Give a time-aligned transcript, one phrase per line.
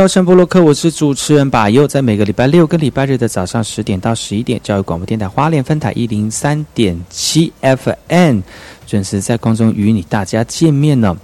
[0.00, 8.40] 到圣波洛克，我是主持人把佑，在每个礼拜六跟礼拜日的早上十点到十一点，教育广播电台花莲分台一零三点七 FM
[8.86, 11.14] 准时在空中与你大家见面呢。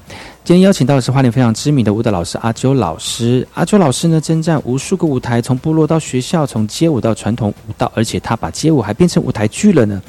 [0.45, 3.49] 今天邀请到的是花莲非常知名的舞蹈老师阿周老师。
[3.55, 10.03] 阿周老师呢，征战无数个舞台，从部落到学校，从街舞到传统舞蹈，而且他把街舞还变成舞台剧了呢。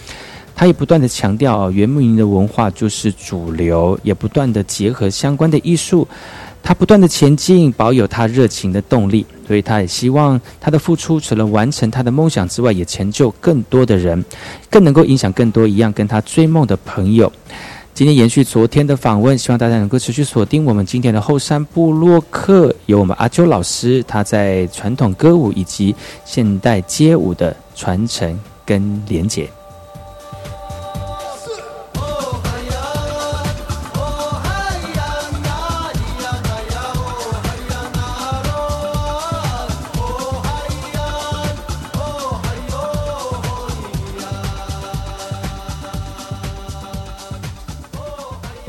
[0.53, 6.05] 他也不断的强调，原住民的文化就是主流，也不断的结合相关的艺术。
[6.67, 14.21] 他不断的前进，保有他热情的动力，所以他也希望他的付出除了完成他的梦想之外，也成就更多的人，
[14.69, 17.31] 更能够影响更多一样跟他追梦的朋友。
[17.93, 25.95] 今天延续昨天的访问，希望大家能够持续锁定我们今天的后山部落客，有我们阿秋老师他在传统歌舞以及
[26.25, 29.49] 现代街舞的传承跟连结。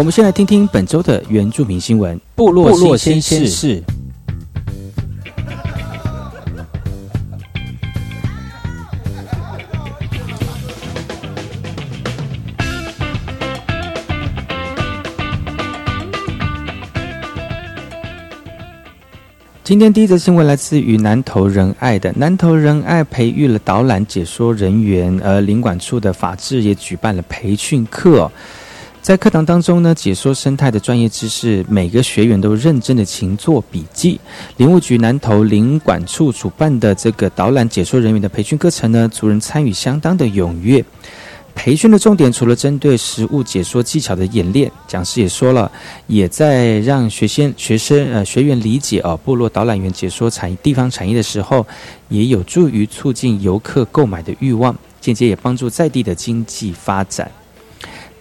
[0.08, 2.18] 们先来听听本周的原住民新闻。
[2.34, 3.82] 部落新鲜事。
[19.62, 28.32] 今天第一则新闻来自于南投仁爱的南投仁爱培育了导览解说人员，而领馆处的法制也举办了培训课。
[29.08, 34.20] 在课堂当中呢，解说生态的专业知识，每个学员都认真的勤做笔记。
[34.58, 40.84] 林务局南投林管处主办的这个导览解说人员的培训课程呢，族人参与相当的踊跃。
[41.54, 45.72] 培训的重点除了针对实物解说技巧的演练，讲师也说了，
[46.06, 51.66] 也在让学先学生呃学员理解哦，部落导览员解说产地方产业的时候，
[52.10, 57.32] 也有助于促进游客购买的欲望，间接也帮助在地的经济发展。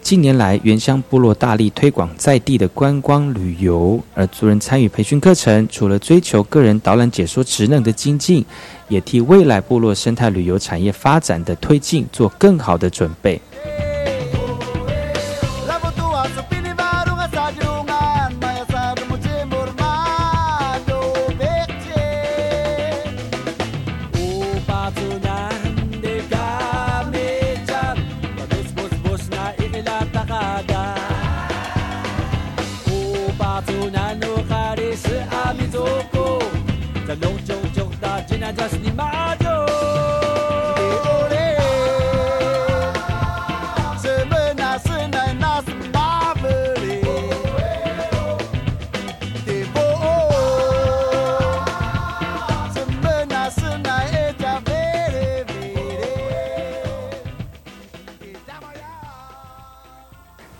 [0.07, 8.45] 近年来，原乡部落大力推广在地的观光旅游，而族人参与培训课程，除了追求个人导览解说职能的精进，
[8.87, 13.41] 也替未来部落生态旅游产业发展的推进做更好的准备。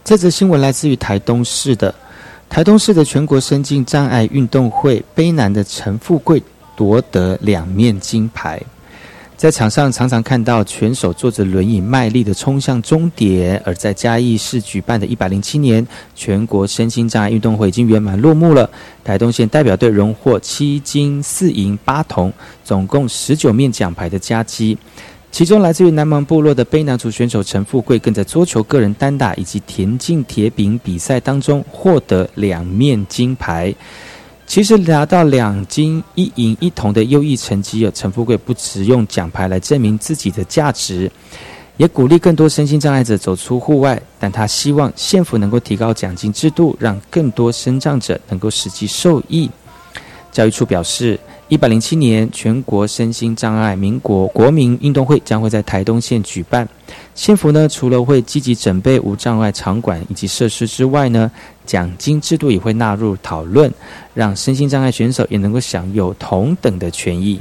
[0.03, 1.93] 这则新闻来自于台东市的。
[2.49, 6.41] 台东市的全国身境障碍运动会，卑南的陈富贵
[6.77, 8.61] 夺得两面金牌。
[9.35, 15.85] 在场上常常看到选手坐着轮椅卖力的冲向终点，而在嘉义市举办的一百零七年
[16.15, 18.67] 全国身心障碍运动会已经圆满落幕了。
[19.03, 22.33] 台东县代表队荣获七金四银八铜，
[22.63, 24.75] 总共十九面奖牌的佳绩。
[25.29, 33.75] 其中来自于南芒部落的卑南族选手陈富贵，更在桌球个人单打以及田径铁饼比赛当中获得两面金牌。
[34.47, 41.11] 其实拿到两金一银一铜的优异成绩，有陈富贵不只用奖牌来证明自己的价值，
[41.75, 44.01] 也鼓励更多身心障碍者走出户外。
[44.17, 49.47] 但他希望县府能够提高奖金制度，让更多身障者能够实际受益。
[50.31, 51.19] 教育处表示。
[51.49, 56.67] 一百零七年全国身心障碍民国国民运动会将会在台东县举办。
[57.15, 61.31] 县府呢，除了会积极准备无障碍场馆以及设施之外呢，
[61.65, 63.71] 奖金制度也会纳入讨论，
[64.13, 67.39] 让身心障碍选手也能够享有同等的权益。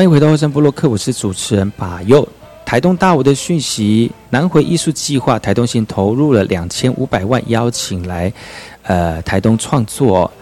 [0.00, 2.26] 欢迎回到后山部落克，我是主持人把佑。
[2.64, 8.32] 台东大舞的讯息，南回艺术计划，台东县投入了两千五百万，邀请来，
[8.84, 10.32] 呃，台东创作。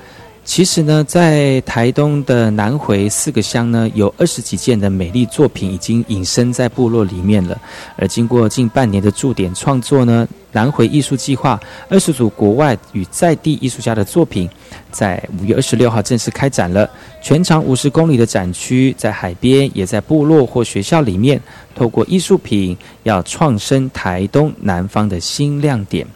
[0.49, 7.61] 其实呢，在台东的南回四个乡呢，有二十几件的美丽作品已经隐身在部落里面了。
[7.97, 11.61] 而经过近半年的驻点创作呢，南回艺术计划
[11.91, 14.49] 二十组国外与在地艺术家的作品，
[14.91, 16.89] 在五月二十六号正式开展了。
[17.23, 21.39] 全长五十公里的展区，在海边，也在部落或学校里面，
[21.75, 26.06] 透过艺术品，要创生台东南方的新亮点。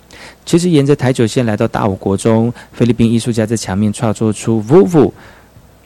[0.44, 5.12] 其实沿着台九线来到大武国中，菲律宾艺术家在墙面创作出 “vuvu”，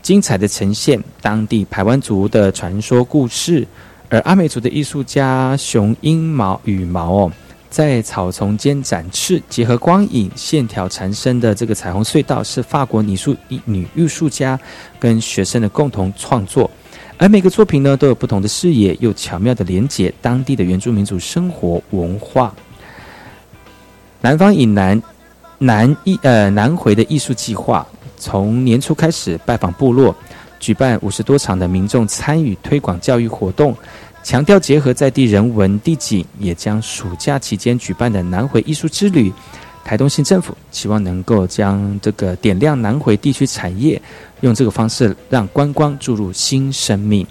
[0.02, 3.66] 精彩的呈现当地排湾族的传说故事。
[4.08, 7.32] 而阿美族的艺术家雄鹰毛羽毛哦，
[7.68, 14.58] 在草丛间展翅，结合光影线条缠身的这个彩虹隧道，是法国女术女艺术家
[15.00, 16.70] 跟学生的共同创作。
[17.18, 22.54] 而每个作品呢，都有不同的视野，又巧妙的连接当地的原住民族生活文化。
[24.20, 25.00] 南方以南
[25.58, 27.86] 南艺呃南回的艺术计划，
[28.16, 30.14] 从年初开始拜访部落，
[30.58, 33.76] 举办五十多场的民众参与推广教育活动，
[34.22, 39.32] 强调结合在地人文地景，也将暑假期间举办的南回艺术之旅，
[39.84, 44.00] 台东县政府希望能够将这个点亮南回地区产业，
[44.40, 47.24] 用这个方式让观光注入新生命。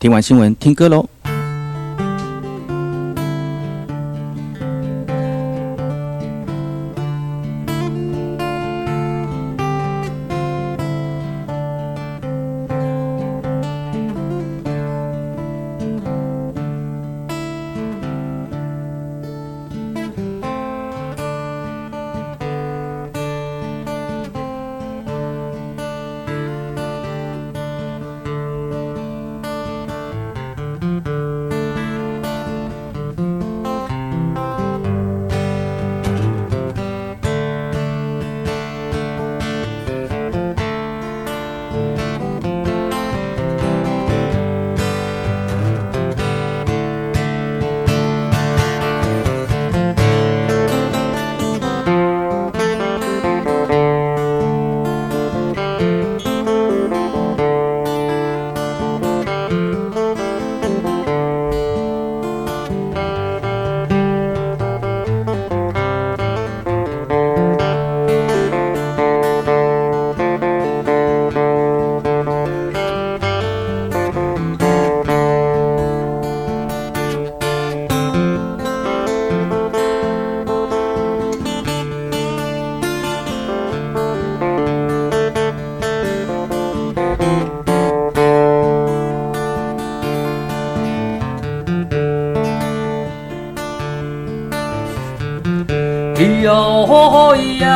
[0.00, 1.17] 听完新闻，听歌喽。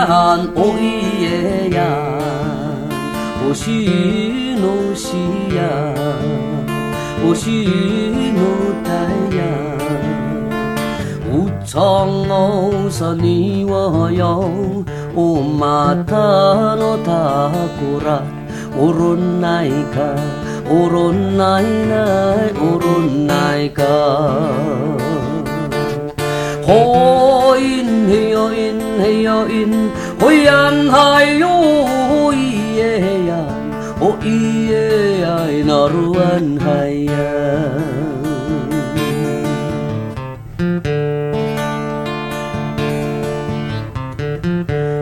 [0.02, 1.80] 이여호이얀 오이예야
[3.48, 4.78] 오시노시야
[7.24, 8.58] 오시노다야
[11.32, 12.16] 우청오선이워요
[15.16, 18.08] 오마타노 다쿠라
[18.78, 20.16] 오론나이가
[20.70, 23.84] 오론나이나이 오론나이가
[26.68, 28.71] 호인 헤여인
[29.03, 29.91] 黑哟因，
[30.21, 32.35] 灰暗海哟咿
[32.77, 33.35] 耶呀，
[33.99, 34.29] 哦咿
[34.71, 35.27] 耶呀，
[35.67, 37.13] 那鲁安海呀。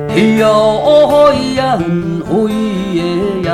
[0.08, 1.76] 哎呀，哦咿呀，
[2.30, 2.50] 哦咿
[2.94, 2.98] 耶
[3.44, 3.52] 呀，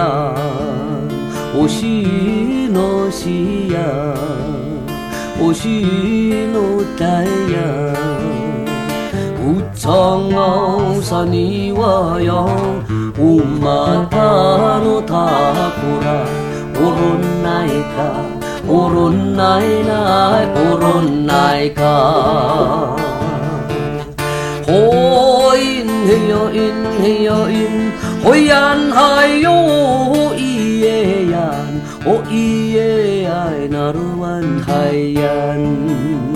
[1.56, 2.06] 哦西
[2.72, 3.80] 诺西呀，
[5.40, 7.04] 哦西诺达
[7.52, 7.85] 呀。
[9.66, 9.72] 다야
[10.92, 12.84] 우청어선이와요
[13.18, 16.26] 우마타노 다쿠라.
[16.78, 17.98] 오론나이카
[18.68, 21.80] 오론나이나이 오론나이카
[24.68, 26.54] 호인해여인
[27.00, 27.92] 해여인
[28.24, 29.46] 호얀하요
[30.36, 33.30] 이에얀 오이에야
[33.70, 36.35] 나루한 하얀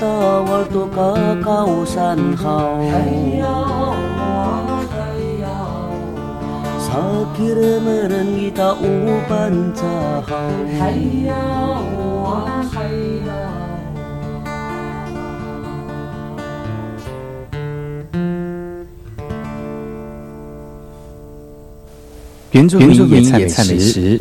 [0.00, 0.08] 到
[0.42, 1.14] 我多高
[1.44, 3.40] 高山好哎
[7.36, 8.86] 给了没人一道五
[9.28, 9.82] 瓣炸
[10.26, 10.36] 好
[10.78, 11.32] 还有
[12.24, 13.30] 啊还有
[22.50, 24.20] 原云中野菜美食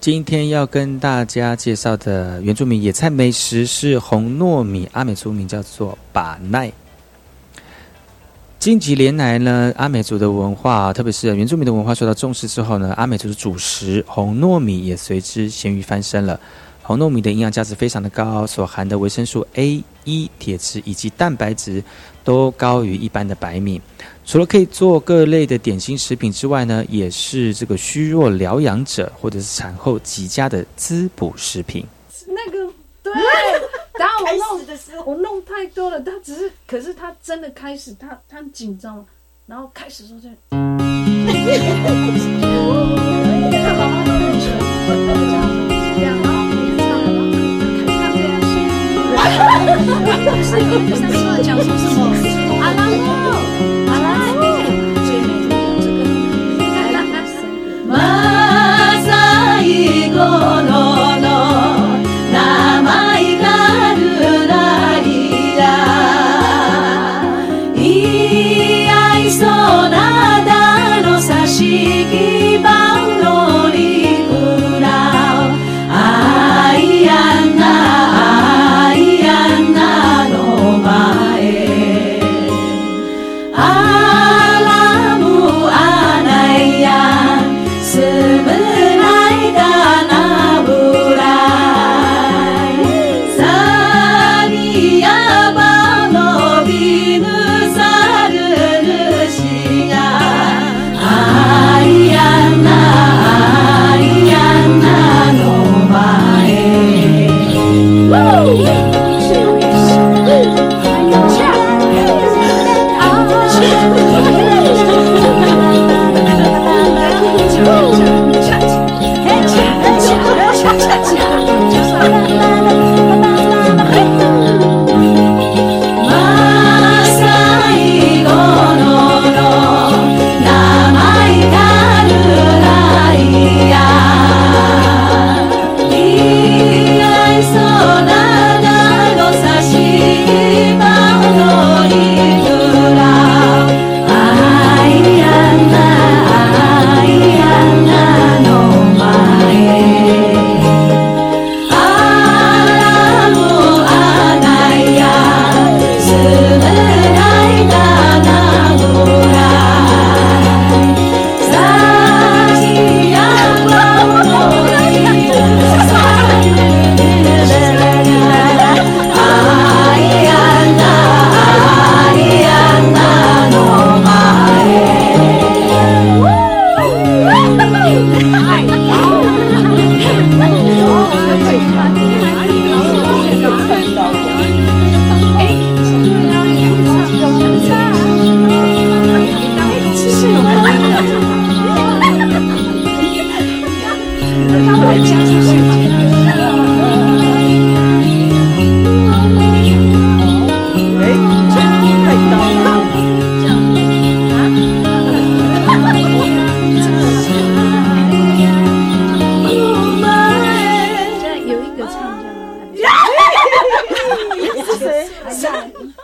[0.00, 6.72] 今天要跟大家介绍的原住民野菜美食是红糯米，阿美族名叫做把奈。
[8.58, 16.40] 近几年来呢，阿美族的文化，特别是原住民的文化受到重视之后呢，阿美族的主食红糯米也随之咸鱼翻身了。
[16.90, 21.80] 红糯米的营养价值非常的高，所含的维生素 A、E、铁质以及蛋白质
[22.24, 23.80] 都高于一般的白米。
[24.26, 31.86] 除了可以做各类的点心食品之外呢，也是这个虚弱疗养者或者是产后极佳的滋补食品。
[32.26, 32.58] 那个
[33.04, 33.12] 对，
[33.96, 39.06] 然后我弄的时候我弄太多了，他只是，可是他真的开始，他他紧张，
[39.46, 40.28] 然后开始说这。
[50.88, 51.19] 是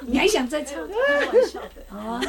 [0.06, 0.95] 你还想再唱歌
[1.88, 2.21] 啊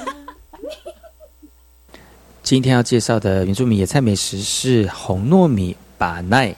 [2.41, 6.55] 今天要介绍的原住民野菜美食是红糯米把奈。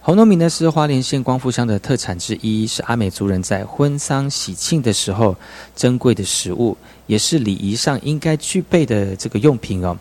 [0.00, 5.36] 红糯米呢是花莲县光复乡的特产之一是阿美族人在婚丧喜庆的时候
[5.74, 6.76] 珍贵的食物
[7.08, 9.98] 也是礼仪上应该具备的这个用品哦。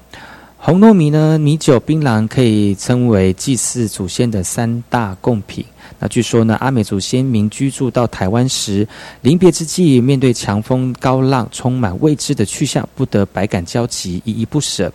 [0.65, 5.63] 红糯米呢，米酒、槟榔可以称为祭祀祖先的三大贡品。
[5.99, 8.87] 那据说呢，阿美族先民居住到台湾时，
[9.21, 14.91] 临别之际，面对强风高浪，充满未知的去向，不得百感交集，依依不舍。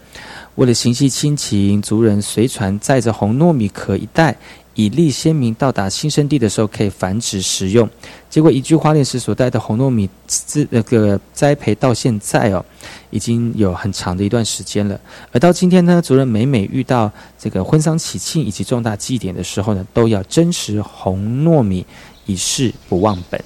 [0.57, 4.37] 为了行系亲情，族人随船载着红糯米壳一袋。
[4.81, 7.87] 以利先民到达新生地的时候可以繁殖食用，
[8.31, 12.65] 结果一句花莲时所带的红糯米自那个栽培到现在哦，
[13.11, 14.99] 已经有很长的一段时间了。
[15.33, 21.85] 而到今天呢，族人每每遇到这个婚丧喜庆以及重大祭典的时候呢，都要珍食红糯米，
[22.25, 23.39] 以示不忘本。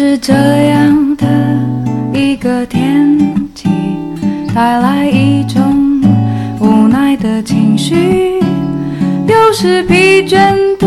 [0.00, 1.26] 是这样的
[2.14, 3.18] 一个天
[3.52, 3.68] 气，
[4.54, 6.00] 带来一种
[6.60, 8.38] 无奈的情绪，
[9.26, 10.86] 有时疲倦的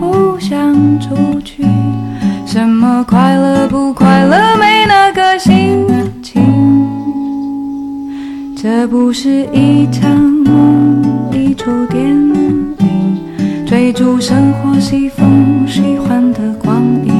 [0.00, 1.62] 不想出去。
[2.46, 5.86] 什么快乐不快乐，没那个心
[6.22, 6.42] 情。
[8.56, 12.74] 这不是一场梦，一出电影，
[13.66, 17.19] 追逐生活西风喜欢的光影。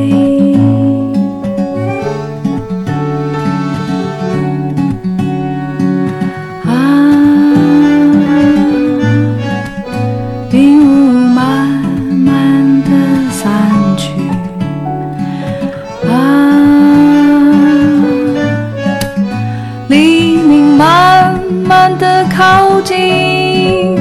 [22.41, 23.95] 靠近，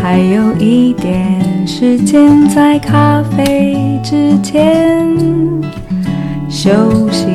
[0.00, 5.06] 还有一点时间在咖啡之前
[6.48, 6.70] 休
[7.10, 7.26] 息，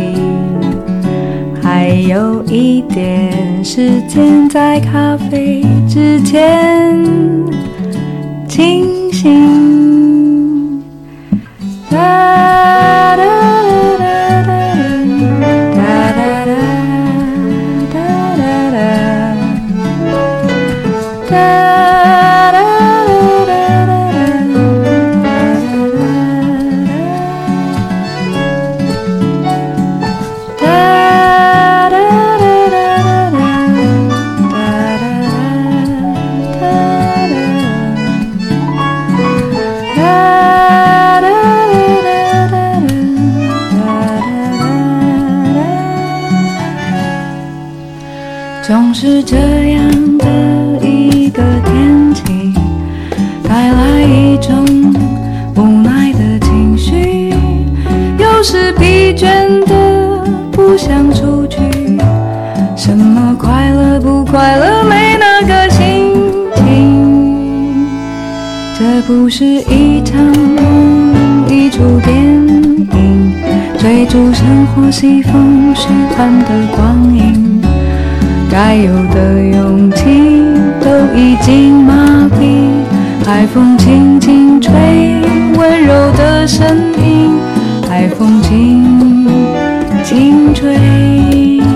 [1.61, 7.05] 还有一点时间在咖啡之前
[8.47, 9.54] 清醒。
[69.25, 73.33] 不是一场梦，一出电影，
[73.79, 77.59] 追逐生活西风虚幻的光影。
[78.51, 80.43] 该有的勇气
[80.79, 82.69] 都已经麻痹，
[83.25, 84.71] 海风轻轻吹，
[85.57, 86.67] 温柔的声
[87.03, 87.31] 音，
[87.89, 89.25] 海风轻
[90.03, 91.74] 轻吹。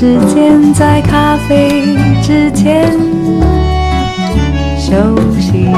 [0.00, 2.90] 时间在咖啡之前
[4.78, 4.96] 休
[5.38, 5.68] 息，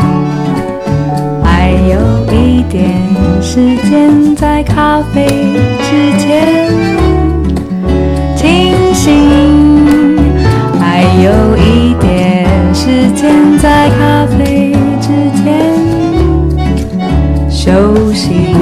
[1.43, 1.99] 还有
[2.33, 2.89] 一点
[3.43, 6.71] 时间在咖啡之前
[8.37, 9.11] 清醒。
[10.79, 15.09] 还有一点时间在咖啡之
[15.43, 15.43] 前
[17.51, 18.55] 休息，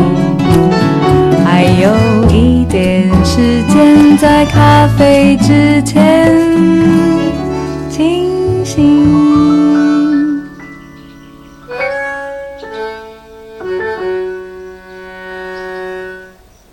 [1.45, 1.91] 还有
[2.31, 6.31] 一点时间在咖啡之前
[7.91, 10.41] 清醒。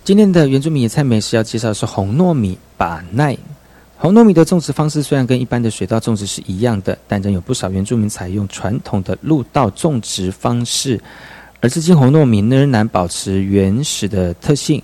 [0.03, 3.37] 今天的原住民野菜美食要介绍的是红糯米把奈。
[3.97, 10.99] 红糯米的种植方式虽然跟一般的水稻种植是一样的，但仍有不少原住民采用传统的陆稻种植方式。
[11.59, 14.81] 而至今，红糯米仍然保持原始的特性。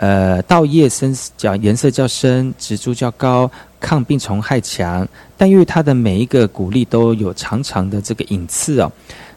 [0.00, 8.90] 呃稻叶深较颜色较深植株较高抗病虫害强但因为它的每一个鼓励都有长长的这个隐刺哦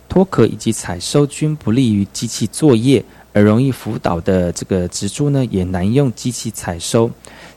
[0.08, 7.12] 脱壳以及采收均不利于机器作业而容易辅导的这个植株呢也难用机器采收。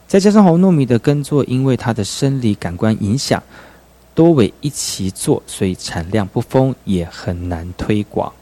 [0.09, 3.40] 再加上红糯米的耕作因为它的生理感官影响
[4.16, 8.33] 多为一起做所以产量不丰也很难推广。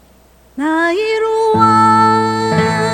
[0.54, 2.93] 那一路啊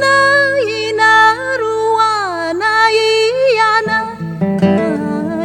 [0.00, 2.96] 那伊那罗哇那伊
[3.56, 3.90] 呀那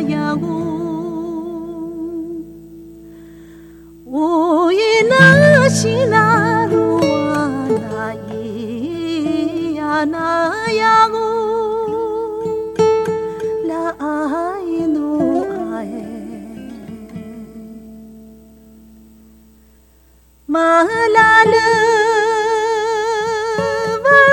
[0.02, 0.44] 呀乌，
[4.06, 7.50] 乌伊那西那罗哇
[7.92, 11.16] 那伊呀那呀乌，
[13.68, 15.94] 拉阿伊诺阿耶，
[21.14, 22.31] 拉勒。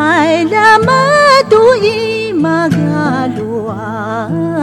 [0.00, 0.92] 爱了么
[1.50, 3.28] 多一么个
[3.70, 4.59] 啊。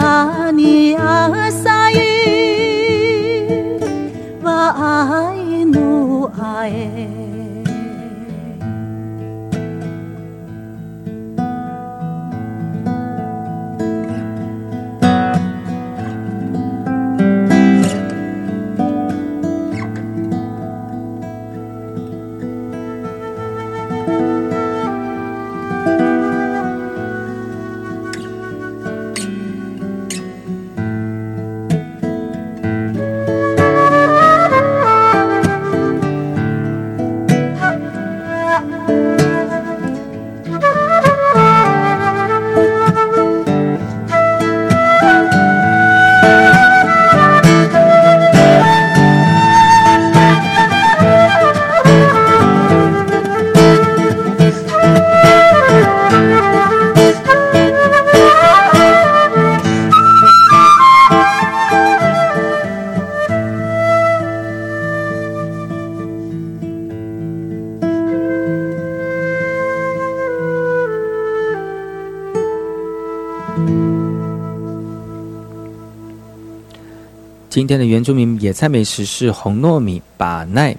[77.58, 80.78] 今天的原住民野菜美食是红糯米把奈。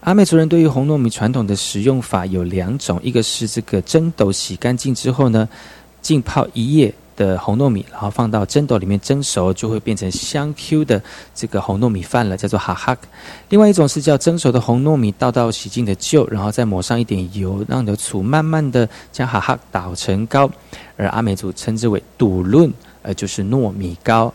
[0.00, 5.48] 阿美族人对于红糯米传统的食用法有两种，一个是这个蒸斗洗干净之后呢，
[6.02, 11.02] 浸泡一夜的红糯米，然后放到蒸斗里面蒸熟，就会变成香 Q 的
[11.34, 12.94] 这个红糯米饭了，叫做哈哈。
[13.48, 20.50] 另外一种是叫蒸熟的红糯米，倒到洗净的臼，然后再抹上一点油，让你的醋慢慢的将哈哈捣成糕，
[20.98, 24.30] 而阿美族称之为笃论，呃，就是糯米糕。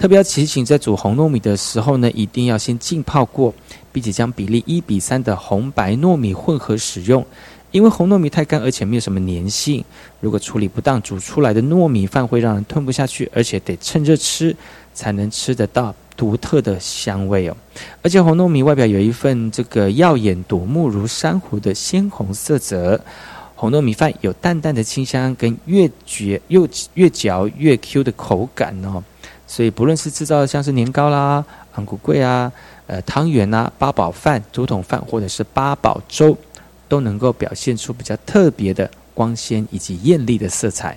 [0.00, 3.52] 特别要提醒，在煮红糯米的时候呢，一定要先浸泡过，
[3.92, 7.22] 并且将比例一比三的红白糯米混合使用。
[7.70, 9.84] 因为红糯米太干，而且没有什么粘性，
[10.18, 14.56] 如果处理不当，煮出来的糯米饭会让人吞不下去，而且得趁热吃
[14.94, 17.56] 才能吃得到独特的香味哦。
[18.00, 22.98] 而且红糯米外表有一份这个耀眼夺目如珊瑚的鲜红色泽，
[23.54, 29.04] 红糯米饭有淡淡的清香，跟越嚼又越嚼越 Q 的口感哦。
[29.50, 32.52] 所以，不论是制造像是年糕啦、昂古贵啊、
[32.86, 36.38] 呃汤圆呐、八宝饭、竹筒饭，或者是八宝粥，
[36.88, 40.96] 都能够表现出比较特别的光鲜以及艳丽的色彩。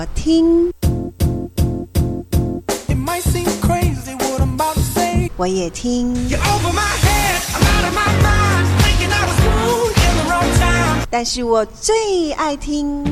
[0.00, 0.72] 我听，
[5.36, 6.16] 我也听，
[11.10, 13.04] 但是我最爱听。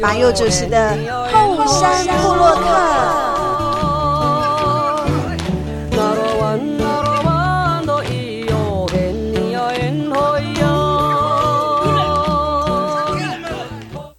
[0.00, 0.96] 马佑主持的
[1.30, 2.62] 《后山部落客》。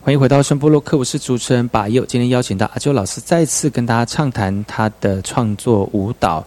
[0.08, 2.06] 欢迎回到声波洛克，我是主持人把佑。
[2.06, 6.42] 今天邀请到阿秋老师再次跟大家畅谈他的创作舞蹈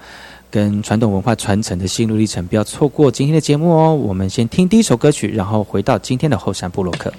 [0.50, 3.94] 跟传统文化传承的心路历程，不要错过今天的节目哦。
[3.94, 7.12] 我们先听第一首歌曲，然后回到今天的后山部落克。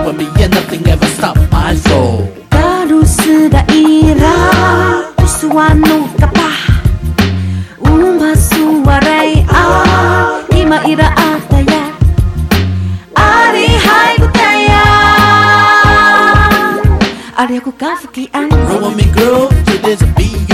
[0.00, 2.28] that when we nothing ever stop my soul.
[2.50, 4.36] Baru sudah ira
[5.16, 6.56] Kusuanu kapah
[7.84, 11.82] Uma suwarai ah Ima ira ataya.
[13.16, 14.84] Ari hai kutaya.
[17.36, 17.72] Ari aku
[18.68, 20.49] Roll with me girl to a beat.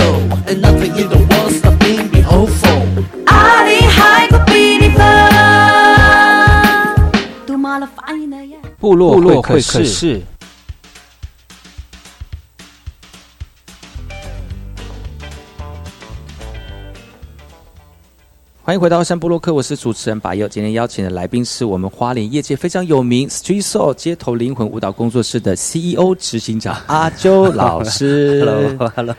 [8.97, 10.21] 落部落会会客室。
[18.63, 20.45] 欢迎回到山布洛克，我是主持人把佑。
[20.45, 28.43] 今天邀请的来宾是我们花莲业界非常有名 Street Soul 街头灵魂舞蹈工作室的 CEO 执行长阿啾老师。
[28.43, 29.15] Hello，Hello，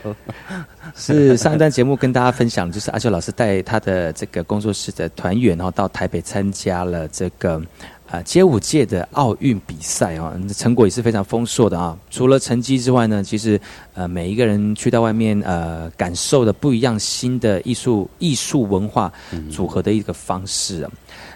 [0.95, 7.59] 是上一段节目跟大家分享，就是阿修老师带他的这个工作室的团员，然后到台北参加了这个
[8.11, 11.97] 呃街舞界的奥运比赛哦，成果也是非常丰硕的啊。
[12.11, 13.61] 除了成绩之外呢，其实
[13.95, 19.13] 呃每一个人去到外面呃感受的不一样新的艺术艺术文化
[19.51, 20.91] 组合的一个方式啊。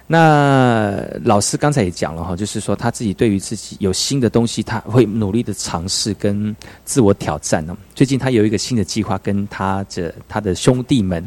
[0.07, 6.55] 那老师刚才也讲了哈，就是说他自己对于自己有新的东西，他会努力的尝试跟
[6.85, 7.75] 自我挑战呢。
[7.95, 11.27] 最近他有一个新的计划，跟他的他的兄弟们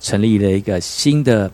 [0.00, 1.50] 成立了一个新的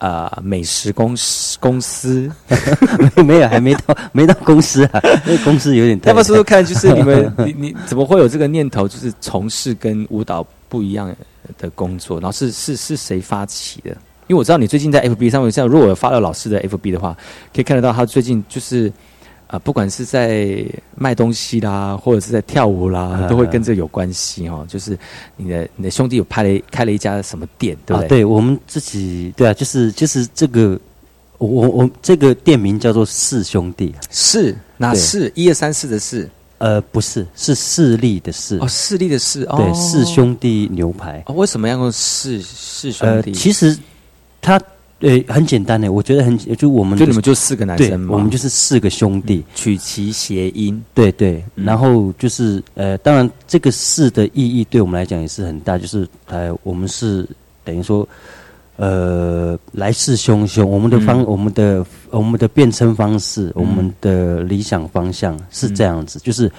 [0.00, 2.30] 呃美食公司公司。
[3.24, 6.08] 没有，还没到，没到公司啊， 那公司有点太。
[6.10, 11.14] 要不要说说看，就是你们你 你怎么会有这个念头，就是从事跟舞蹈不一样
[11.56, 12.18] 的工作？
[12.20, 13.90] 然后是是是谁发起的？
[14.26, 17.16] 因为我知道你最近在 FB 上面，像如果有发了老师的 FB 的话，
[17.54, 18.92] 可以看得到他最近就是
[19.50, 24.64] 啊、呃不管是在卖东西啦，或者是在跳舞啦，嗯都会跟这有关系哦。
[24.68, 24.96] 就是
[25.36, 28.24] 你的你的兄弟有拍了开了一家什么店，对不啊，对？
[28.24, 30.78] 我们自己，对啊，就是就是这个，
[31.38, 35.32] 我我我这个店名叫做四兄弟，是哪对是？
[35.34, 41.22] 一二三四的四呃，不是，是势力的势，哦，势力的势哦，对，四兄弟牛排。
[41.26, 43.32] 哦，为什么要用四四兄呃，弟？
[43.32, 43.76] 其实
[44.40, 44.60] 它
[45.00, 51.64] 呃很简单的，我觉得很就我们就你们就四个男生，嘛，我们就是四个兄弟，取其谐音，对对，嗯。
[51.64, 57.26] 然后就是呃，当然这个“四”的意义对我们来讲也是很大，就是呃，我们是
[57.64, 58.06] 等于说
[58.76, 61.24] 呃来势汹汹，我们的方、嗯。
[61.26, 66.50] 我们的我们的变称方式，我们的理想方向是这样子，就是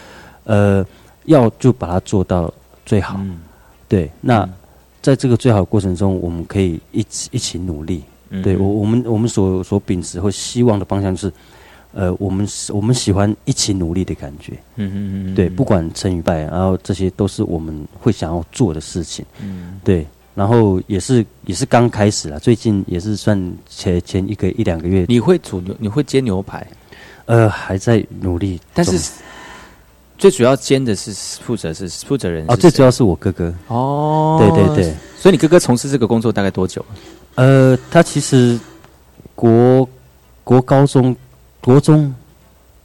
[0.46, 0.86] 呃
[1.26, 2.54] 要就把它做到
[2.86, 3.40] 最好，嗯。
[3.88, 4.50] 对，那。
[5.04, 8.04] 在这个最好的过程中，我们可以一起一起努力。
[8.32, 8.42] 嗯。
[8.42, 11.34] 对我，我们我们所所秉持或希望的方向就是，
[11.94, 14.54] 呃，我们我们喜欢一起努力的感觉。
[14.78, 19.24] 嗯嗯嗯，对，不管成与败，然后这些都是我们会想要做的事情。
[19.40, 19.80] 嗯。
[19.84, 26.66] 对，然后也是也是刚开始啦，最近也是算前前一个一两个月，你会煮牛，你会煎牛排，
[27.26, 28.98] 呃还在努力，但是
[30.18, 31.12] 最主要煎的是
[31.44, 33.54] 负责是负责人哦，最主要是我哥哥。
[33.68, 36.86] 哦，对对对，所以你哥哥从事这个工作大概多久？
[37.36, 38.60] 呃，他其实
[39.36, 39.88] 国
[40.44, 41.16] 国高中
[41.62, 42.14] 国中。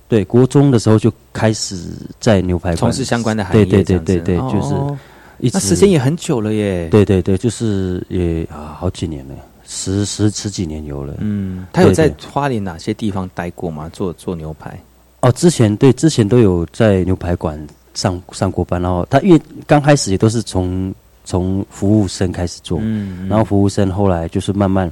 [0.09, 1.77] 对，国中的时候就开始
[2.21, 4.97] 在牛排馆从事相关的行业对对对对对，就是哦
[5.41, 6.89] 一直那时间也很久了耶。
[6.91, 9.35] 对对对，就是也啊好几年了，
[9.67, 11.13] 十十十几年有了。
[11.19, 13.91] 嗯，他有在花莲哪些地方待过吗？
[13.93, 14.79] 做做牛排？
[15.23, 17.61] 哦，之前对之前都有在牛排馆
[17.95, 20.95] 上上过班，然后他因为刚开始也都是从
[21.27, 24.91] 从服务生开始做，嗯然后服务生后来就是慢慢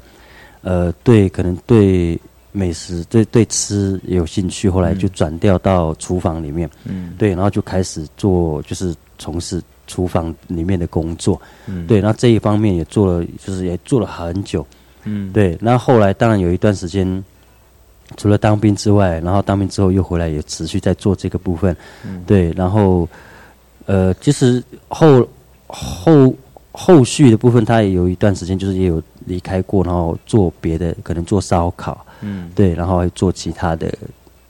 [0.61, 2.21] 呃对可能对
[2.53, 7.15] 美食对对吃也有兴趣，后来就转调到厨房里面，嗯。
[7.17, 11.87] 对，然后就开始做就是从事厨房里面的工作，嗯。
[11.87, 14.67] 对，然后这一方面也做了，就是也做了很久，
[15.05, 17.25] 嗯，对，那后来当然有一段时间，
[18.17, 21.77] 除了当兵之外，然后当兵之后又回来，也持续在做这个部分。
[22.05, 22.23] 嗯。
[22.27, 23.09] 对，然后
[23.87, 25.27] 呃，其实后
[25.75, 26.35] 后
[26.73, 33.93] 后续的部分，他也有一段时间，就是也有离开过，然后做别的，可能做烧烤，嗯，对，然后还做其他的，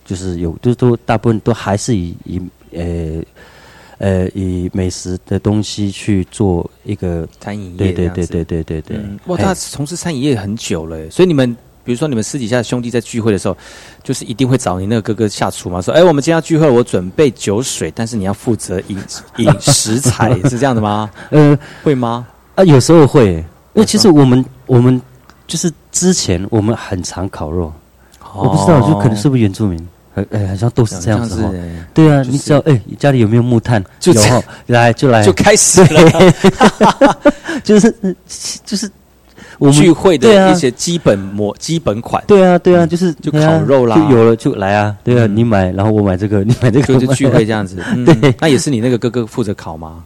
[0.05, 2.41] 就是有，就是都大部分都还是以以
[2.73, 3.23] 呃。
[3.99, 13.57] 呃，以美食的东西去做一个餐饮业对对对对对对哇，他从事餐饮业很久了，所以你们比如说你们私底下兄弟在聚会的时候，
[14.03, 18.99] 就是一定会找你那个哥哥下厨嘛，说，哎，我们今天要聚会，我准备酒水，但是你要负责饮
[19.37, 21.11] 饮食材，是这样的吗？
[21.31, 22.27] 呃，会吗？
[22.55, 23.35] 啊，有时候会，
[23.75, 25.01] 因为其实我们我们
[25.47, 27.73] 就是之前我们很常烤肉，
[28.35, 31.43] 我不知道，就可能是不是原住民，呃，呃好像都是这样子。
[31.93, 33.85] 对啊，就是你只要，哎，家里有没有木炭？
[34.01, 36.33] 就有哦，来就来， 就开始了
[37.63, 38.15] 就是呃
[38.65, 38.91] 就是
[39.59, 40.47] 我们聚会对啊。
[40.47, 43.97] 的一些基本模基本款，对啊，对啊，就是就对啊烤肉啦。
[43.97, 47.77] 就有了就来啊，对啊，你买，然后我买这个， 你买这个，就是聚会这样子。
[47.95, 48.05] 嗯。
[48.21, 50.05] 对，那也是你那个哥哥负责烤吗？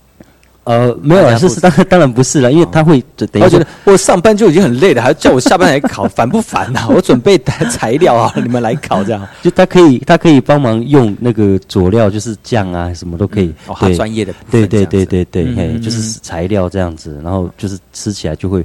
[0.64, 3.02] 呃，没有啊，是是当然当然不是了，因为他会
[3.40, 7.38] 我觉得我上班就已经很累了，还要叫我下班来烤， 烦不烦呐、我准备
[7.70, 9.26] 材料啊，你们来烤这样。
[9.40, 13.50] 就他可以，他可以帮忙用那个佐料，就是酱啊，什么都可以。
[13.66, 15.80] 哦，他专业的对对对对对，嘿，嗯嗯。
[15.80, 18.62] 就是材料这样子，然后就是吃起来就会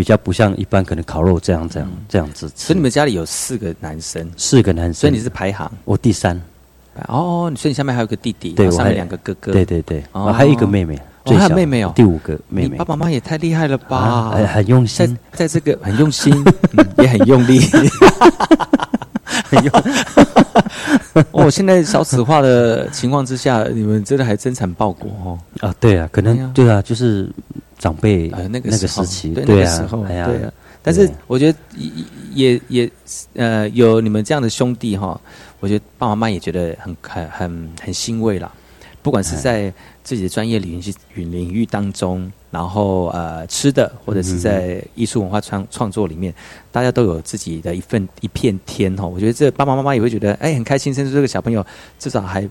[0.00, 2.68] 比较不像一般可能烤肉这样这样这样子吃。
[2.68, 5.70] 所以你们家里有四个男生，四个男生，所以你是排行？
[5.84, 6.40] 我第三，
[7.06, 10.24] 哦，所以你下面还有个弟弟，对，上面两个哥哥，对对对，哦。
[10.28, 11.92] 我还有一个妹妹，哦还有妹妹哦。
[11.94, 12.68] 第五个妹妹。
[12.70, 16.32] 你爸，爸妈妈也太厉害了吧，啊很很用心，在这个很用心，
[16.78, 17.60] 嗯也很用力，
[19.50, 19.82] 很用。
[21.32, 25.38] 哦，现在少子化的情况之下，你们真的还增产报国哦。
[25.60, 27.30] 啊，对啊，可能对啊，就是
[27.80, 30.52] 长辈呃，那个那时候个时期，对那个时候，，哎呀，对啊。
[30.82, 31.90] 但是我觉得也
[32.34, 32.90] 也也
[33.34, 35.18] 呃，有你们这样的兄弟哈，
[35.60, 38.52] 我觉得爸爸妈妈也觉得很很很很欣慰啦。
[39.02, 39.74] 不管是哎在
[40.04, 46.34] 自己的专业领域与领域当中，然后呃吃的，或者是在艺术文化创创作里面，
[46.70, 49.06] 大家都有自己的一份一片天哈。
[49.06, 51.64] 我觉得这爸爸妈妈也会觉得哎很开心，甚至这个小朋友
[51.98, 52.46] 至少还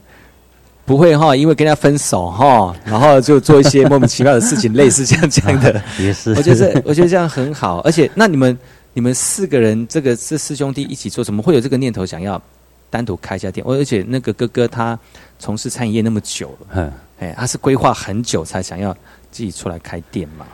[0.89, 5.79] 不会哈，因为跟人家分手哈， 然后就做一些莫名其妙的事情，类似这样这样的。
[6.01, 8.57] 也是，我觉得我觉得这样很好，而且那你们
[8.93, 12.41] 你们四个人这个这四兄弟一起做，怎么会有这个念头想要
[12.89, 13.63] 单独开一家店？
[13.69, 14.97] 而且那个哥哥他
[15.37, 18.91] 从事餐饮业那么久了，嗯，哎，他是规划很久才想要
[19.29, 20.47] 自己出来开店嘛？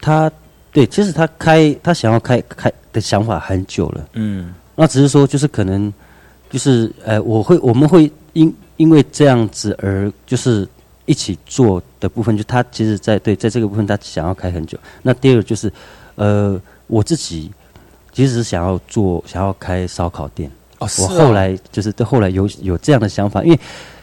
[0.00, 0.32] 他
[0.72, 5.92] 对，其实他开他想要开开的想法很久了，嗯那只是说就是可能
[6.48, 10.66] 就是呃，我会我们会因因为这样子而就是
[11.06, 14.78] 一起做的部分，就他其实在对在这个部分他想要开很久。
[15.02, 15.72] 那第二个就是
[16.14, 17.50] 呃，我自己
[18.12, 23.58] 其实是想要做想要开烧烤店，哦，是我哦后来就是后来有有这样的想法，因为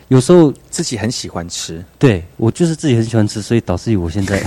[0.08, 4.44] 有时候自己很喜欢吃，对我就是自己很喜欢吃，所以导致于我现在。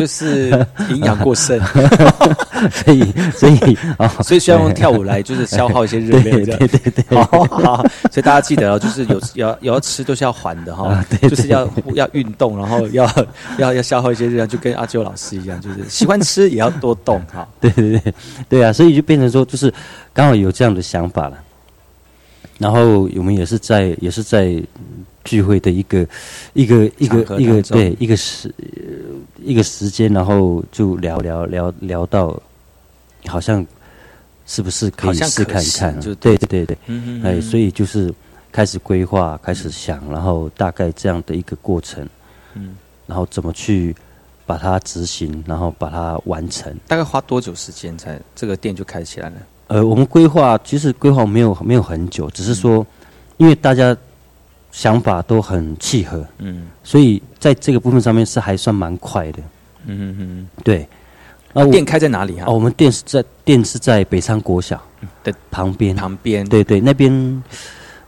[0.00, 0.48] 就是
[0.88, 1.60] 营养过剩，
[2.72, 13.06] 所以所以啊，所以需要用跳舞来就是消耗一些热量，对对对对，好好，所以大家记得哦，就是有有有要吃都是要还的哈啊，对就是要要运动，然后要
[13.58, 17.46] 要要消耗一些热量，就跟阿啾老师一样，就是喜欢吃也要多动哈。
[17.60, 18.14] 对对对。
[18.48, 19.70] 对啊，所以就变成说，就是
[20.14, 21.36] 刚好有这样的想法了。
[22.56, 24.62] 然后我们也是在也是在
[25.24, 26.06] 聚会的一个
[26.52, 28.54] 一个一个一个对一个时
[29.42, 32.40] 一个时间，然后就聊聊聊聊到，
[33.26, 33.66] 好像
[34.46, 36.36] 是不是可以试看看对对。
[36.36, 38.12] 对对，嗯哎，所以就是
[38.52, 42.08] 开始规划，开始想，然后大概这样的一个过程，
[42.54, 42.76] 嗯，
[43.06, 43.94] 然后怎么去
[44.46, 46.74] 把它执行，然后把它完成。
[46.88, 49.36] 大概花多久时间才这个店就开起来了？
[49.68, 52.84] 呃，我们规划其实规划没有没有很久，只是说，
[53.36, 53.96] 因为大家
[54.70, 56.66] 想法都很契合，嗯。
[56.82, 59.38] 所以在这个部分上面是还算蛮快的。
[59.86, 60.86] 嗯嗯对，
[61.52, 62.44] 那店开在哪里啊？
[62.46, 62.54] 哦，？
[62.54, 64.80] 我们店是在店是在北山国小
[65.24, 67.42] 的旁边，旁边，对对，那边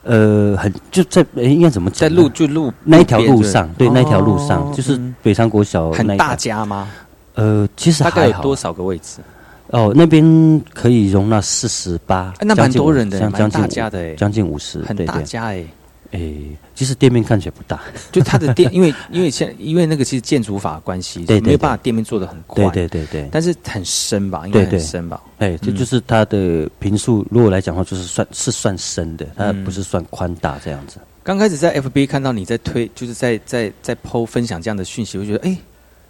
[0.03, 5.15] 呃很就在应该怎么讲在路就路那一条路上，对，那一条路上哦就是嗯。
[5.23, 6.89] 北山国小那很大家吗？
[7.35, 9.21] 呃，其实大概还有多少个位置？
[9.69, 14.95] 哦，那边可以容纳四十八，哎那蛮多人的大家的哎将近五十，很。
[15.07, 15.65] 大家哎，
[16.13, 23.29] 诶，其实店面看起来不大，就它的店，因为因为现因为那个其实建筑法关系，对对没有办法店面做的很宽，对对对对。
[23.33, 25.21] 但是很深吧，应该很深吧？
[25.39, 30.99] 哎，这嗯就是它的平数，如果来讲的话，就是算是算深的，它嗯不是算宽大这样子。
[31.25, 35.57] 刚开始在 FB 看到你在推，就是在在在 PO 分享这样的讯息，我觉得哎，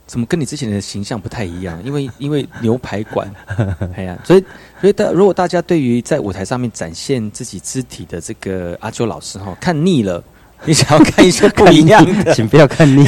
[0.07, 1.81] 怎么跟你之前的形象不太一样？
[1.85, 3.31] 因为因为牛排馆，
[3.97, 4.45] 哎呀，所以
[4.81, 10.23] 所以大如果大家对于在舞台上面展现自己肢体的这个阿周老师哈看腻了，
[10.65, 13.07] 你想要看一些不一样的，请不要看腻。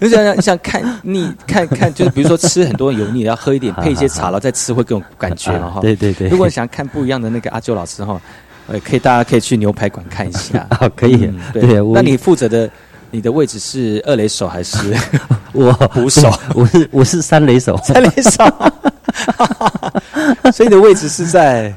[0.00, 5.80] 你想你想看腻看看，就是比如说吃很多油腻，要喝一点配一些茶，然后再吃会更有感觉了哈。
[5.80, 8.20] 对对对，如果想看不一样的那个阿周老师哈，
[8.66, 10.66] 呃，可以大家可以去牛排馆看一下。
[10.70, 11.26] 啊，可以。
[11.26, 12.70] 嗯对，那你负责的
[13.14, 14.76] 你的位置是二垒手还是
[15.54, 16.28] 我 捕手？
[16.52, 18.44] 我是我是三垒手， 三垒手。
[20.52, 21.72] 所以你的位置是在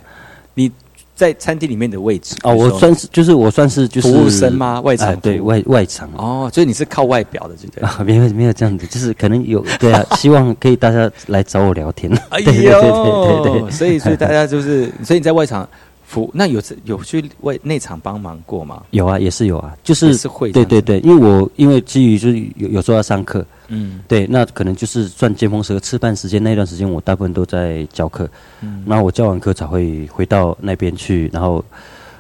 [0.56, 0.72] 你
[1.16, 4.82] 在餐厅里面的位置哦，我算是就是我算是就是服务生吗？
[4.82, 7.84] 外场哎对外外场哦，所以你是靠外表的，对不对？
[7.88, 12.12] 啊，没有没有这样子，就是可能有对啊，希望可以大家来找我聊天。
[12.30, 15.70] 哎呦，对对对对对，所以所以大家就是，所以你在外场
[16.08, 18.82] 服那有有去外内场帮忙过吗？
[18.92, 24.00] 有啊，也是有啊，就是是会对对对，因为我因为基于就是有有时候要上课，嗯。
[24.08, 28.28] 对，那可能就是算尖峰时刻吃饭时间那段时间，我大部分都在教课，
[28.62, 28.84] 嗯。
[28.86, 31.64] 那我教完课才会回到那边去，然后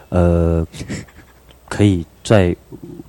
[0.10, 0.68] 呃，
[1.70, 2.54] 可以在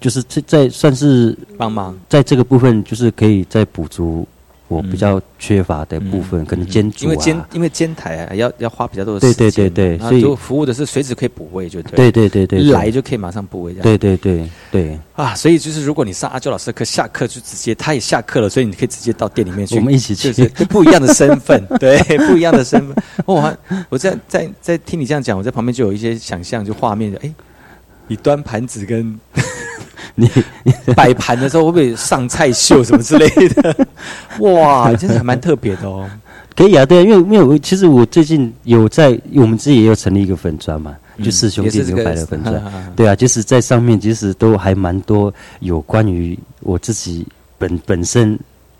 [0.01, 1.99] 就是在在算是帮忙。
[2.09, 4.25] 在这个部分，就是可以再补足
[4.69, 7.11] 我比较缺乏的部分，可能煎煮啊。
[7.11, 13.83] 因为煎啊，因为煎台啊要要花比较多的时间对对对对所以就服务的是随时可以补位，就对对对对来就可以马上补位这样。
[13.83, 20.33] 对对对对，啊，所以就是如果你上阿娇老师的课，下课就直接他也下课了，所以你可以直接到店里面去，我们一起去。
[20.33, 21.99] 就是不一样的身份， 对
[22.29, 22.91] 不一样的身份。
[23.25, 23.57] 哦我还
[23.89, 27.33] 我在在在听你这样讲，我在旁边就有一些想象，就画面就，哎，
[28.07, 29.19] 你端盘子跟
[30.15, 30.29] 你
[30.97, 33.87] 摆盘的时候会不会上菜秀什么之类的？
[34.41, 36.09] 哇，真的还蛮特别的哦。
[36.57, 47.25] 可以啊，对啊，因为因为我其实我最近有在我们自己也有成立一个粉砖嘛，嗯就四兄弟也是这个牛排的粉砖哈哈哈， 对啊，就是在上面其实都还蛮多有关于我自己
[47.59, 48.37] 本本身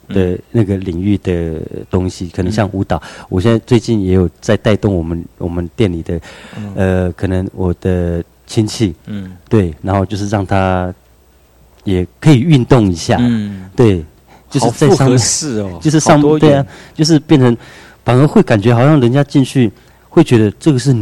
[0.09, 6.21] 的那个领域的东西，可能像舞蹈，我现在最近也有在带动我们我们店里的，
[6.75, 9.37] 呃，可能我的亲戚，嗯。
[9.49, 10.93] 对，然后就是让他
[11.89, 14.05] 也可以运动一下，嗯，对，
[14.51, 15.09] 就是在上
[15.63, 16.65] 哦， 就是上多对啊，
[16.95, 17.57] 就是变成
[18.05, 19.71] 反而会感觉好像人家进去
[20.09, 20.95] 会觉得这个是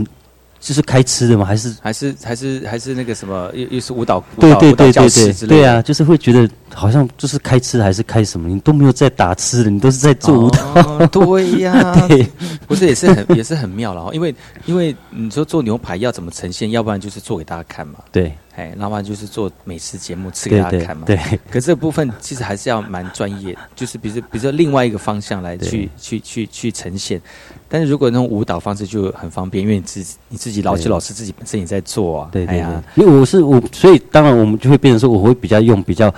[0.58, 1.44] 就是开吃的吗？
[1.44, 5.62] 还是还是还是还是那个什么，又又是舞蹈，舞对蹈对对对对室之类的。
[5.62, 8.48] 对啊，就是会觉得好像就是开吃还是开什么？
[8.48, 10.60] 你都没有在打吃的，你都是在做舞蹈。
[10.74, 12.26] 哦对呀， 对，
[12.66, 14.34] 不是也是很 也是很妙了哦，因为
[14.64, 21.18] 因为你说做牛排要怎么呈现，要不然就是做给大家看嘛，对哎，要不然就是做美食节目吃给大家看嘛，对。
[21.50, 27.20] 可这部分其实还是要蛮专业，就是比如比如说另外一个方向来去去去去呈现，
[27.68, 36.12] 但是如果那种舞蹈方式就很方便，因为你自己你自己老师老师自己本身也在做啊，对对哎呀，因为我是我，所以当然我们就会变成说，我会比较用比较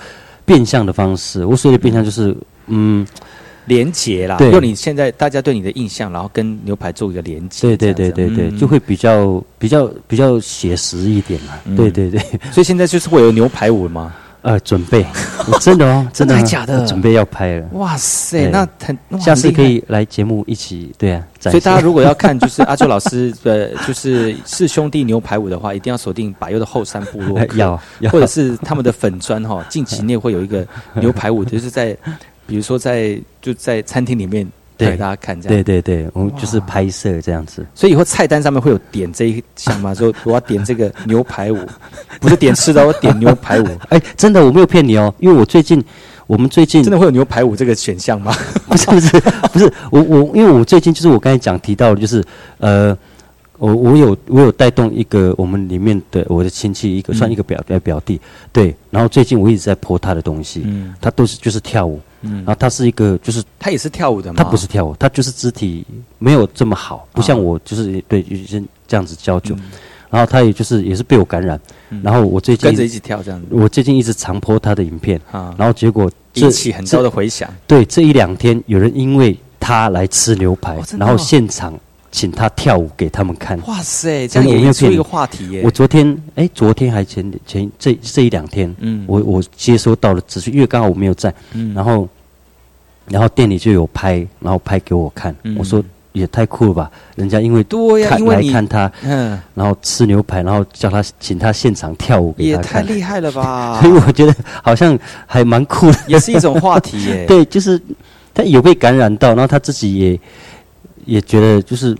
[0.45, 1.45] 变相的方式。
[1.45, 2.33] 我所谓的变相就是，
[2.67, 3.05] 嗯，
[3.69, 4.51] 连接啦，对。
[4.51, 8.57] 用你现在大家对你的印象，然后跟牛排做一个连接，对对对对对，嗯。
[8.57, 11.53] 就会比较比较比较写实一点嘛。
[11.63, 11.75] 嗯。
[11.77, 12.19] 对对对，
[12.51, 14.13] 所以现在就是会有牛排舞吗？
[14.41, 15.05] 呃，准备，
[15.51, 16.79] 我 真的哦，真的假的？
[16.81, 17.67] 我准备要拍了。
[17.73, 21.21] 哇塞，那很下次可以来节目一起，对啊。
[21.41, 28.09] 所以大家如果要看就是阿周老师的就是四兄弟牛排舞的话，一定要锁定百优的后山部落 要要。
[28.11, 31.95] 或者是他们的粉砖哈，近期内会有一个牛排舞，就是在
[32.49, 34.45] 比如说在就在餐厅里面
[34.75, 35.55] 对给大家看这样。
[35.55, 37.65] 对对对，我们就是拍摄这样子。
[37.75, 39.93] 所以以后菜单上面会有点这一项吗？
[39.95, 41.57] 说我要点这个 牛排舞，
[42.19, 43.67] 不是点吃的，我点牛排舞。
[43.89, 45.83] 哎，真的我没有骗你哦，因为我最近
[46.27, 48.33] 我们最近真的会有牛排舞这个选项吗？
[48.67, 49.19] 不是不是
[49.53, 52.23] 不是我我因为我最近就是我刚才讲提到的，就是
[52.59, 52.97] 呃，
[53.57, 58.21] 我我有我有带动一个我们里面的我的亲戚一个、嗯算一个表呃表弟，
[58.53, 62.37] 对，然后最近我一直在泼他的东西，嗯他都是就是跳舞，嗯。
[62.37, 64.35] 然后他是一个就是他也是跳舞的吗？
[64.37, 65.85] 他不是跳舞，他就是肢体
[66.17, 69.63] 没有这么好，不像我就是对就是这样子教酒，嗯。
[70.09, 71.59] 然后他也就是也是被我感染，
[72.01, 73.45] 然后我最近跟着一起跳这样子。
[73.51, 75.53] 我最近一直常播他的影片，啊。
[75.55, 77.47] 然后结果这引起很高的回响。
[77.67, 81.79] 对，这一两天有人因为他来吃牛排，然后现场
[82.11, 83.59] 请他跳舞给他们看。
[83.67, 85.61] 哇塞，这样也没有出一个话题耶！
[85.63, 92.07] 我昨天哎，昨天还前前这这一两天，嗯我我接收到了只是，因为刚好我没有在，嗯然后
[93.07, 96.91] 然后店里就有拍，然后拍给我看，嗯我说也太酷了吧！
[97.15, 103.79] 人家因为多呀看因为你来看他，嗯，然后吃牛排，然后叫他请他现场跳舞给也他看，太厉害了吧！
[103.81, 104.97] 所以我觉得好像
[105.27, 107.79] 还蛮酷的，也是一种话题耶 对，就是
[108.33, 110.19] 他有被感染到，然后他自己也
[111.05, 111.95] 也觉得就是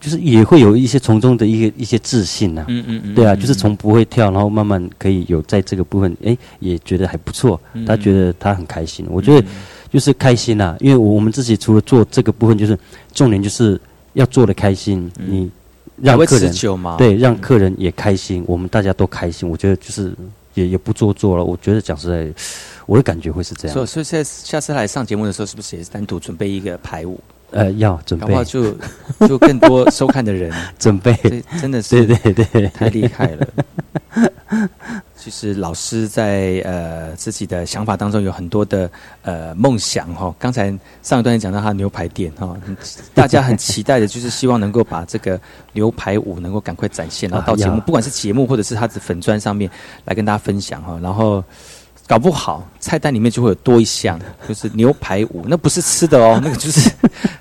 [0.00, 9.04] 就是也会有一些从中的一些一些自信呐、嗯嗯嗯对啊，嗯就是从不会跳，然后慢慢可以有在这个部分，哎，也觉得还不错，嗯他觉得他很开心。
[9.10, 9.46] 我觉得
[9.92, 12.78] 就是开心啊，因为我们自己除了做这个部分，就是
[13.12, 13.80] 重点就是
[14.12, 15.50] 要做的开心，你
[15.96, 16.52] 让客人
[16.96, 20.14] 对，让客人也开心，我们大家都开心，我觉得就是
[20.54, 21.42] 也也不做作了。
[21.44, 22.42] 我觉得讲实在，
[22.86, 23.74] 我的感觉会是这样。
[23.74, 27.18] 所以所以下次下次来上节目的时候，是不是也是单独准备一个排舞？
[27.50, 28.26] 呃，要准备。
[28.26, 28.74] 搞不好就
[29.26, 30.52] 就更多收看的人。
[30.78, 31.14] 准备。
[31.22, 32.68] 这真的是对对对。
[32.68, 33.48] 太厉害了。
[35.16, 38.90] 其实老师在呃自己的想法当中有很多的
[39.22, 40.66] 呃梦想哈、刚才
[41.02, 42.76] 上一段也讲到他的牛排店哈、很
[43.14, 45.38] 大家很期待的就是希望能够把这个
[45.72, 49.70] 牛排舞能够赶快展现，然后到节目，啊不管是节目或者是他的粉砖上面
[50.04, 51.42] 来跟大家分享哈、然后。
[52.06, 54.18] 搞不好菜单里面就会有多一项，
[54.48, 56.90] 就是牛排舞，那不是吃的哦，那个就是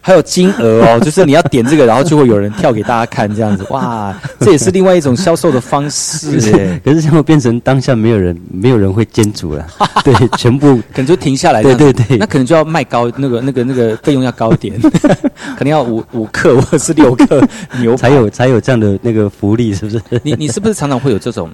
[0.07, 6.31] 还有金额哦， 就是你要点这个，然后就会有人跳给大家看，这样子，哇，这也是另外一种销售的方式。
[6.31, 6.81] 可 是耶。
[6.85, 9.67] 可是这样会变成当下没有人没有人会煎煮了，
[10.05, 14.79] 对，全部可能就停下来这对对对，那可能就要卖高，那个那个那个费用要高一点，
[15.57, 17.45] 可能要五五克或者是六克
[17.81, 20.01] 牛才有才有这样的那个福利，是不是？
[20.23, 21.51] 你你是不是常常会有这种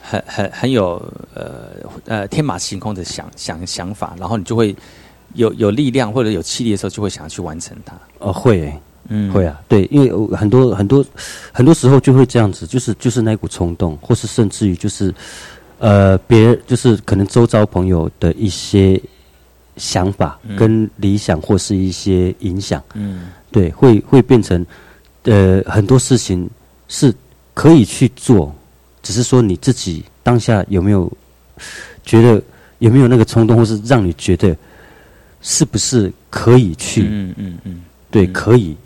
[0.00, 1.02] 很很很有
[1.34, 1.64] 呃
[2.06, 4.72] 呃天马行空的想想想法，然后你就会
[5.34, 7.94] 有有力量或者有气力的时候，就会想要去完成它。
[8.18, 9.32] 哦，会、欸，嗯。
[9.32, 11.04] 会啊，对，因为我很多很多
[11.52, 15.14] 很多时候就会这样子，就是就是那股冲动，或是甚至于就是
[15.78, 19.00] 呃，别人就是可能周遭朋友的一些
[19.76, 20.56] 想法嗯。
[20.56, 23.28] 跟理想，或是一些影响，嗯。
[23.50, 24.64] 对，会会变成
[25.24, 26.48] 呃很多事情
[26.88, 27.14] 是
[27.54, 28.54] 可以去做，
[29.02, 31.10] 只是说你自己当下有没有
[32.04, 32.40] 觉得
[32.78, 34.56] 有没有那个冲动，或是让你觉得
[35.42, 38.76] 是不是可以去，嗯嗯嗯，对，嗯可以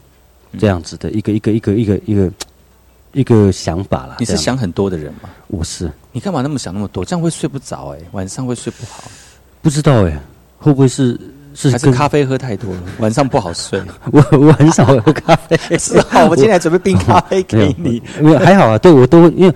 [0.59, 2.33] 这样子的一个一个一个一个一个
[3.13, 4.17] 一个想法啦。
[4.19, 5.29] 你是想很多的人吗？
[5.49, 7.05] 我是你干嘛那么想那么多？
[7.05, 9.05] 这样会睡不着哎、晚上会睡不好，
[9.63, 10.21] 不知道哎、
[10.59, 11.19] 会不会是
[11.55, 13.81] 是还是咖啡喝太多了， 晚上不好睡？
[14.13, 19.55] 我我很少喝咖啡， 是啊，我今天还准备冰咖啡给你，没有还好啊，对我都会因为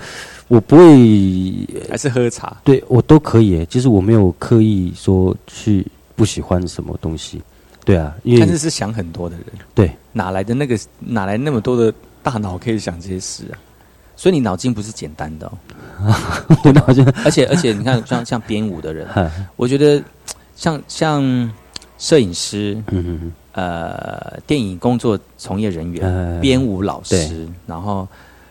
[0.48, 2.56] 我不会还是喝茶？
[2.64, 5.86] 对我都可以、欸，就是我没有刻意说去
[6.20, 7.40] 不喜欢什么东西，
[7.82, 9.90] 对啊，因为但是是想很多的人，对。
[10.12, 11.90] 哪来的那个哪来那么多的
[12.22, 13.56] 大脑可以想这些事啊？
[14.16, 15.56] 所以你脑筋不是简单的哦，
[16.62, 19.08] 我脑筋 而且而且你看像像编舞的人，
[19.56, 20.02] 我觉得
[20.54, 21.50] 像像
[21.96, 23.32] 摄影师，嗯嗯嗯。
[23.52, 28.06] 呃，电影工作从业人员、呃编舞老师，然后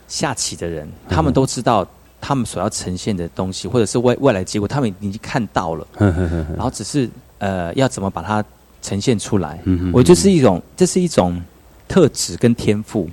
[0.08, 1.88] 下棋的人，他们都知道
[2.20, 7.10] 他们所要呈现的东西，或者是未未来结果，他们已经看到了，然后只是
[7.40, 8.44] 呃要怎么把它
[8.82, 9.60] 呈现出来。
[9.66, 11.42] 嗯哼我就是一种，这是一种
[11.88, 13.10] 特质跟天赋，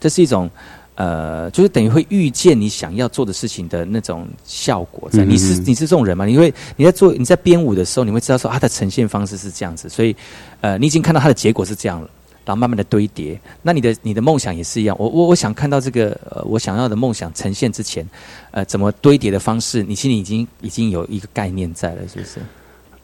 [0.00, 0.50] 这是一种
[0.94, 5.24] 呃，就是等于会预见你想要做的事情的那种效果在。
[5.24, 6.24] 嗯你是你是这种人吗？
[6.24, 10.16] 你会你在做你在编舞的时候，你会知道说它的呈现方式是这样子，所以
[10.60, 12.08] 呃，你已经看到它的结果是这样了。
[12.44, 14.96] 然后慢慢的堆叠，那你的你的梦想也是一样。
[14.98, 18.08] 我我我想看到这个呃我想要的梦想呈现之前，
[18.52, 22.40] 呃，怎么堆叠的方式，你心里已经已经有一个概念在了，是不是？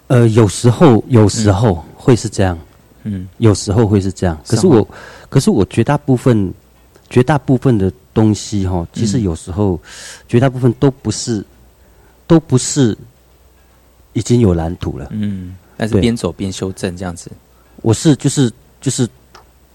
[0.08, 2.58] 呃，有时候有时候会是这样，
[3.04, 3.28] 嗯。
[3.38, 4.38] 有时候会是这样。
[4.46, 4.86] 可是我，
[5.28, 6.52] 可是我绝大部分
[7.08, 9.80] 绝大部分的东西哈，其实嗯有时候、
[10.28, 11.44] 绝大部分都不是
[12.26, 12.96] 都不是
[14.12, 15.08] 已经有蓝图了。
[15.10, 17.30] 嗯，但是边走边修正这样子，
[17.82, 19.08] 我是就是就是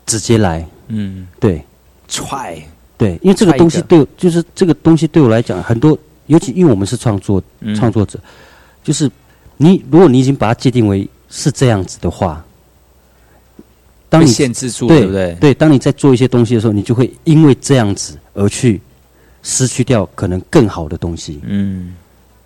[0.06, 1.64] 直接来，嗯，对。
[2.12, 2.58] 踹，
[2.98, 7.76] 对，因为这个东西对，就是这个东西对我来讲，很多尤其因为我们是创作嗯。
[7.76, 8.20] 创作者，
[8.84, 9.08] 就是
[9.62, 12.44] 你如果你已经把它界定为是这样子的话，
[14.08, 15.36] 当你限制住，对对不对？
[15.36, 18.80] 对，当你在做一些东西的时候，你就会因为这样子而去
[19.44, 21.94] 失去掉可能更好的东西，嗯。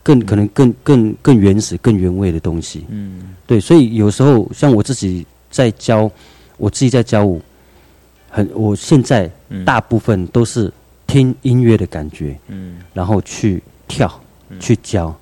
[0.01, 2.83] 更可能更更更原始、更原味的东西。
[2.89, 3.35] 嗯。
[3.45, 6.11] 对，所以有时候像我自己在教，
[6.57, 7.39] 我自己在教舞，
[8.29, 9.63] 很我现在嗯。
[9.63, 10.73] 大部分都是
[11.07, 12.79] 听音乐的感觉，嗯。
[12.93, 14.11] 然后去跳、
[14.59, 15.15] 去教，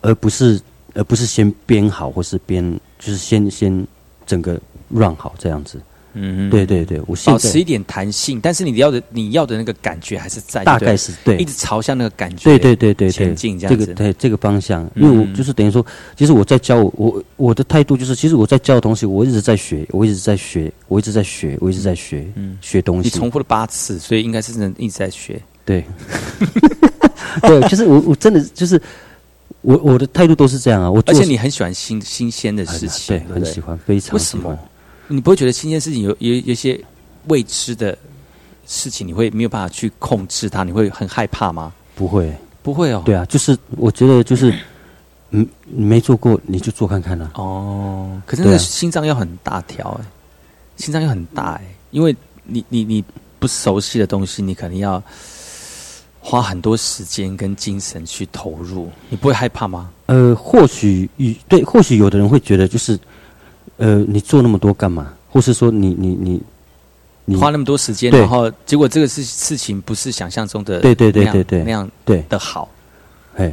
[0.00, 0.60] 而不是
[0.94, 2.62] 而不是先编好或是编，
[2.98, 3.86] 就是先先
[4.26, 5.80] 整个 run 好这样子。
[6.14, 15.82] 嗯对对对，我保持一点弹性，但是你要的你要的那个感觉还是在，大概是对一直朝向那个感觉，对对对对对，前进这这样子，个对这个方向，因为我嗯就是等于说，
[16.14, 23.08] 其实我在教我我我的态度就是，其实我在教的东西，我一直在学，我一直在学，我一直在学，我一直在学，嗯学东西。
[23.08, 25.40] 你重复了八次，所以应该是真的一直在学。
[25.64, 25.82] 对，
[27.40, 28.78] 对，就是我我真的就是
[29.62, 34.58] 我我的态度都是这样啊，我而且你很喜欢新新鲜的事情，对对很喜欢，非常为什喜欢么？
[35.08, 36.78] 你不会觉得新鲜事情有有有些
[37.28, 37.96] 未知的
[38.66, 41.72] 事情，你会没有办法去控制它，你会很害怕吗？
[41.94, 44.52] 不会，不会哦，对啊，就是我觉得就是
[45.30, 47.30] 嗯，你没做过你就做看看啊。
[47.34, 50.04] 哦，可是那个心脏要很大条哎、
[50.76, 53.04] 心脏要很大哎、因为你你你
[53.38, 55.02] 不熟悉的东西，你肯定要
[56.24, 59.90] 花很多时间跟精神去投入，你不会害怕吗？
[60.06, 62.96] 呃，或许与对，或许有的人会觉得就是，
[63.76, 65.12] 呃，你做那么多干嘛？
[65.28, 66.42] 或是说你你你
[67.24, 72.68] 你花那么多时间，然后结果这个事事情不是想象中的对对对对对那样对的好，
[73.36, 73.52] 哎，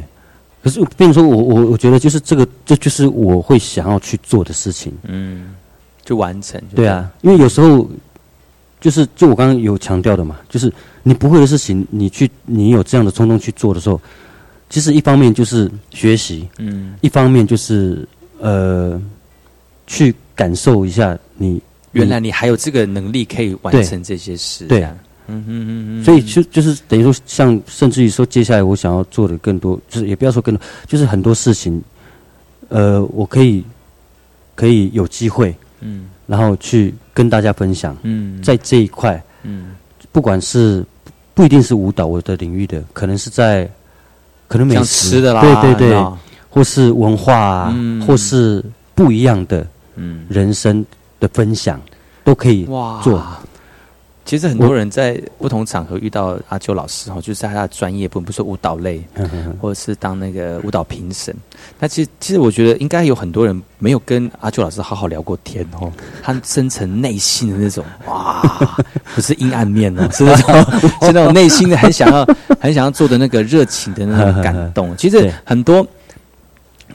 [0.62, 4.92] 可是变成说我我我觉得就是这个，这就是我会想要去做的事情。
[5.04, 5.54] 嗯，
[6.04, 6.60] 就完成。
[6.70, 7.88] 就对啊，因为有时候
[8.80, 10.72] 就是就我刚刚有强调的嘛，就是
[11.02, 14.00] 你不会的事情，你去你有这样的冲动去做的时候，
[14.68, 18.08] 其实一方面就是学习，嗯，一方面就是
[18.38, 19.00] 呃
[19.86, 21.60] 去感受一下你
[21.92, 24.64] 原来你还有这个能力可以完成这些事。
[24.66, 24.82] 对。
[24.82, 31.80] 啊，嗯嗯哼哼哼，所以就就是等于说，像甚至于说，接下来我想要做的更多，就是也不要说更多，就是很多事情，
[32.68, 33.64] 呃，我可以
[34.56, 38.40] 可以有机会，嗯然后去跟大家分享，嗯。
[38.40, 39.74] 在这一块，嗯。
[40.12, 40.84] 不管是
[41.34, 43.68] 不一定是舞蹈我的领域的，可能是在
[44.46, 46.06] 可能美食吃的啦对对对
[46.48, 48.00] 或是文化啊，嗯。
[48.06, 48.64] 或是
[48.94, 49.66] 不一样的
[49.96, 50.24] 嗯。
[50.28, 50.86] 人生
[51.18, 51.80] 的分享，
[52.22, 53.00] 都可以哇。
[53.02, 53.20] 做。
[54.30, 59.02] 其实很多人在不同场合遇到阿秋老师哈，就是在他的专业部分，比如说舞蹈类，
[59.60, 61.34] 或者是当那个舞蹈评审。
[61.80, 68.40] 那其实其实我觉得应该有很多人没有跟阿秋老师好好聊过天哦，他深层内心的那种哇，
[69.16, 70.54] 不是阴暗面哦，是那种
[71.02, 72.24] 是那种内心的很想要
[72.60, 74.94] 很想要做的那个热情的那种感动。
[74.96, 75.84] 其实很多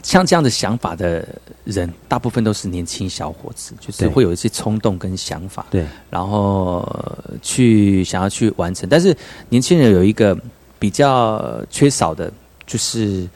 [0.06, 1.26] 像这样的想法的
[1.64, 5.66] 人，大部分都是年轻小伙子，就是会有一些冲动跟想法。
[5.68, 8.88] 对，然后呃去想要去完成。
[8.88, 9.14] 但是
[9.48, 10.38] 年轻人有一个
[10.78, 12.32] 比较缺少的，
[12.68, 13.28] 就是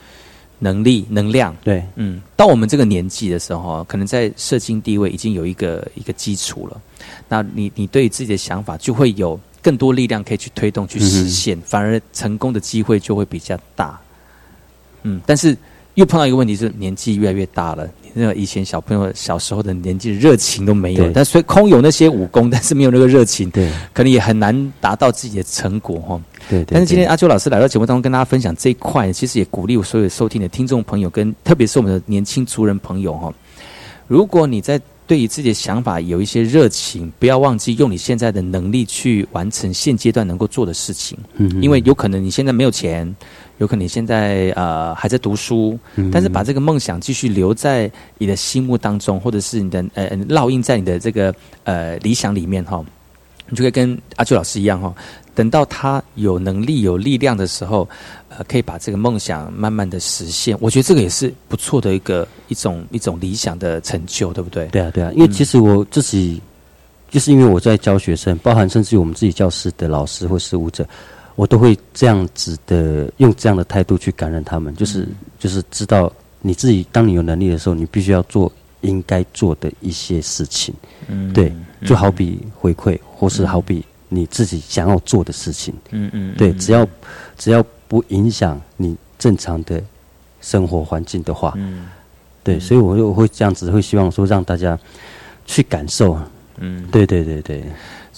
[0.61, 1.53] 能力、能量。
[1.65, 6.81] 对，嗯，到我们这个年纪的时候，可能在社经地位已经有一个一个基础了。
[7.29, 14.01] 那你你对于自己的想法就会有更多力量可以去推动、去实现，反而成功的机会就会比较大。
[15.03, 15.57] 嗯，但是
[15.95, 17.89] 又碰到一个问题，是年纪越来越大了。
[18.13, 26.21] 那个以前小朋友小时候的年纪热情都没有对，但虽空有那些武功，但是没有那个热情，对可能也很难达到自己的成果哈。
[26.49, 26.75] 对对。
[26.75, 33.33] 但是今天阿秋老师来到节目当中跟大家分享这一块，其实也鼓励我所有收听的听众朋友，跟特别是我们的年轻族人朋友哈。
[34.09, 41.17] 如果你在对于自己的想法有一些热情，不要忘记用你现在的能力去完成现阶段能够做的事情。
[41.37, 43.17] 嗯因为有可能你现在没有钱，
[43.61, 51.35] 有可能你现在呃还在读书，嗯但是把这个梦想继续留在你的心目当中，或者是你的呃烙印在你的这个
[51.65, 52.83] 呃理想里面哈，
[53.51, 54.95] 你就可以跟阿秋老师一样哈，
[55.35, 57.87] 等到他有能力、有力量的时候，
[58.31, 60.57] 呃，可以把这个梦想慢慢的实现。
[60.59, 64.67] 我觉得这个也是不错的一个一种一种理想的成就，对不对？
[64.69, 66.41] 对啊，对啊，因为其实我自己、
[67.11, 70.87] 就是因为我在教学生，包含甚至于我们自己教室的老师或事务者，
[71.41, 76.13] 我都会这样子的用这样的态度去感染他们，就是、就是知道
[76.43, 80.75] 你自己当你有能力的时候，你必须要做应该做的一些事情。
[81.09, 81.51] 嗯对，
[81.87, 85.73] 就好比回馈，或是好比你自己想要做的事情。
[85.93, 86.59] 嗯嗯，对，嗯。
[86.59, 86.87] 只要
[87.39, 89.83] 只要不影响你正常的
[90.43, 91.89] 生活环境的话，嗯。
[92.45, 94.79] 对，所以我就我会这样子，会希望说让大家
[95.47, 96.19] 去感受。
[96.59, 97.65] 嗯，对对对对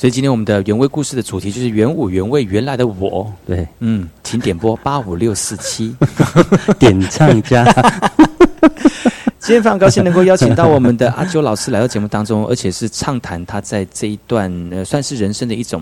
[0.02, 3.32] 所以今天我们的原味故事的主题就是原舞原味原来的我。
[3.46, 5.94] 对，嗯，请点播八五六四七。
[6.76, 7.64] 点唱家。
[9.38, 15.80] 今天非常高兴能够邀请到我们的阿啾老师来到节目当中，而且是畅谈他在这一段呃算是人生的一种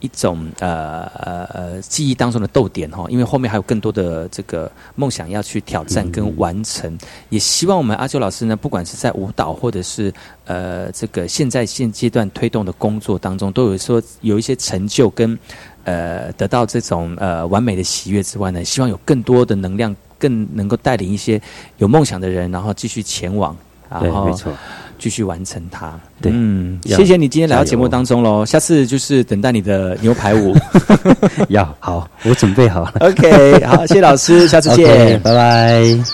[0.00, 6.98] 一种呃呃呃记忆当中的逗点哈，因为后面还有更多的这个梦想要去挑战跟完成，
[7.28, 10.12] 也希望我们阿啾老师呢，不管是在舞蹈或者是
[10.46, 15.38] 呃这个现在现阶段推动的工作当中，都有说有一些成就跟
[15.84, 19.94] 呃得到这种呃完美的喜悦之外呢，希望有更多的能量。
[20.20, 21.40] 更能够带领一些
[21.78, 23.56] 有梦想的人，然后继续前往，
[23.88, 24.52] 然后对没错
[25.00, 25.98] 继续完成它。
[26.20, 28.46] 对嗯，要谢谢你今天来到节目当中喽。
[28.46, 30.54] 下次就是等待你的牛排舞。
[31.48, 32.92] 要好，我准备好了。
[33.00, 35.80] OK，好，谢谢老师，下次见拜拜。
[35.80, 36.04] な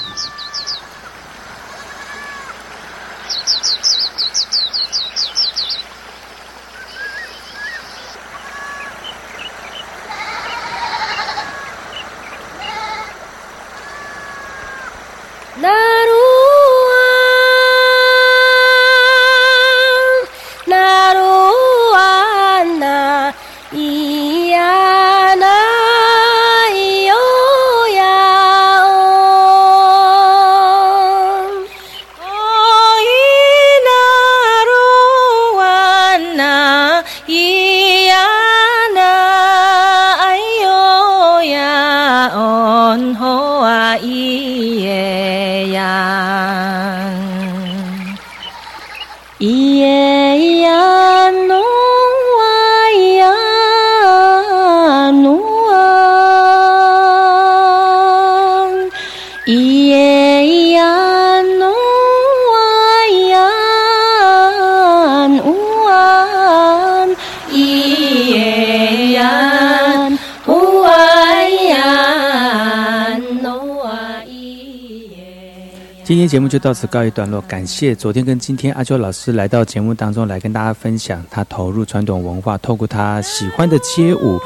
[76.06, 84.38] 今天节目就到此告一段落，感谢昨天跟今天阿秋老师来到节目当中来跟大家分享他投入传统文化，透过他喜欢的街舞，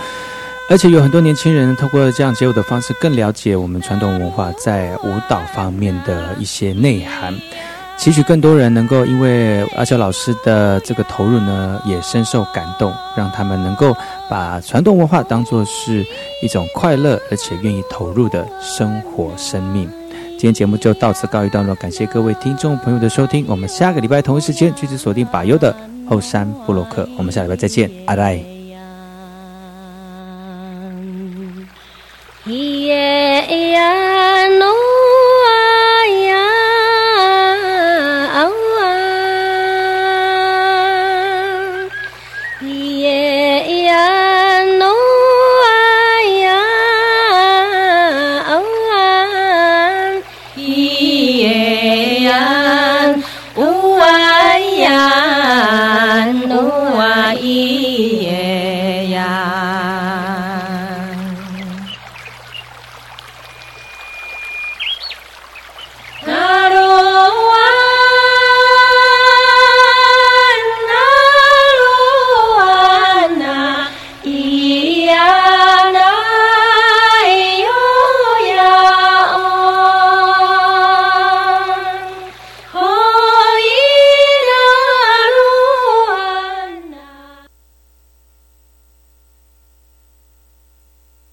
[0.70, 7.34] 而且有很多年轻人透过这样街舞的方式更了解我们传统文化在舞蹈方面的一些内涵。
[7.98, 13.94] 期许更多人能够因为阿秋老师的这个投入呢，也深受感动，让他们能够
[14.30, 16.02] 把传统文化当作是
[16.42, 19.86] 一种快乐而且愿意投入的生活生命。
[20.40, 25.76] 今天节目就到此告一段落，感谢各位听众朋友的收听，我们下个礼拜同一时间继续锁定把优的
[26.08, 28.36] 后山布洛克，我们下礼拜再见，阿赖。
[32.46, 32.52] 咿
[32.86, 34.40] 耶呀。